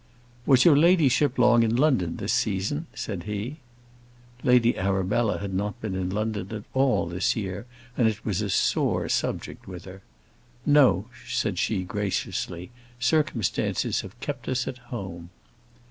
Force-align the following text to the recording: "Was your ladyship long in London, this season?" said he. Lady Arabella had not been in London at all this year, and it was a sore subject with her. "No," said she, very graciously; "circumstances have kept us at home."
"Was 0.47 0.65
your 0.65 0.75
ladyship 0.75 1.37
long 1.37 1.61
in 1.61 1.75
London, 1.75 2.17
this 2.17 2.33
season?" 2.33 2.87
said 2.95 3.25
he. 3.25 3.57
Lady 4.43 4.75
Arabella 4.75 5.37
had 5.37 5.53
not 5.53 5.79
been 5.79 5.93
in 5.93 6.09
London 6.09 6.47
at 6.49 6.63
all 6.73 7.05
this 7.05 7.35
year, 7.35 7.67
and 7.95 8.07
it 8.07 8.25
was 8.25 8.41
a 8.41 8.49
sore 8.49 9.07
subject 9.07 9.67
with 9.67 9.85
her. 9.85 10.01
"No," 10.65 11.05
said 11.27 11.59
she, 11.59 11.75
very 11.75 11.85
graciously; 11.85 12.71
"circumstances 12.99 14.01
have 14.01 14.19
kept 14.21 14.49
us 14.49 14.67
at 14.67 14.79
home." 14.89 15.29